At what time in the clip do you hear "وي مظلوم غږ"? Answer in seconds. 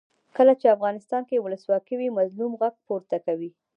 1.97-2.75